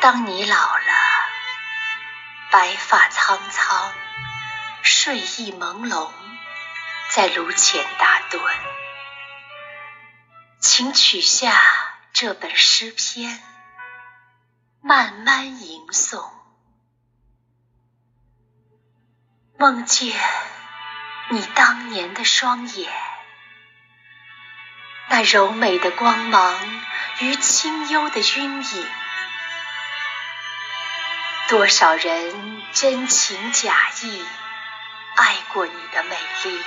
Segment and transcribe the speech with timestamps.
[0.00, 0.92] 当你老了，
[2.50, 3.92] 白发苍苍，
[4.80, 6.10] 睡意朦胧，
[7.10, 8.40] 在炉前打盹，
[10.58, 11.60] 请取下
[12.14, 13.42] 这本诗篇，
[14.80, 16.30] 慢慢吟诵。
[19.58, 20.18] 梦见
[21.28, 22.90] 你当年的双眼，
[25.10, 26.58] 那柔美的光芒
[27.18, 28.88] 与清幽的晕影。
[31.50, 34.24] 多少人真情假意
[35.16, 36.62] 爱过你的美丽，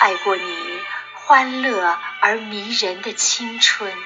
[0.00, 0.80] 爱过你
[1.14, 3.96] 欢乐而迷人的青春，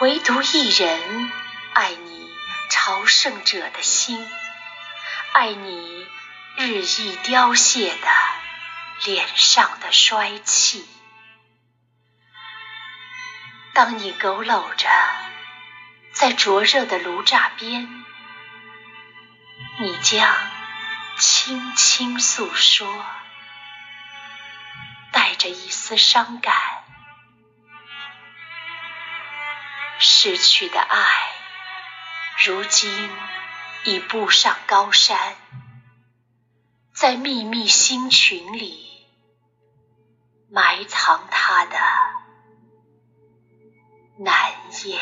[0.00, 1.30] 唯独一人
[1.74, 2.28] 爱你
[2.70, 4.28] 朝圣者的心。
[5.32, 6.08] 爱你
[6.56, 8.08] 日益凋谢的
[9.04, 10.88] 脸上的衰气。
[13.74, 14.88] 当你佝偻着
[16.18, 17.88] 在灼热的炉栅边，
[19.78, 20.36] 你将
[21.16, 23.04] 轻轻诉说，
[25.12, 26.56] 带着一丝伤感。
[30.00, 31.06] 失去的爱，
[32.44, 33.10] 如今。
[33.84, 35.36] 已步上高山，
[36.92, 39.06] 在秘密星群里
[40.50, 41.78] 埋藏他的
[44.18, 44.52] 难
[44.84, 45.00] 言。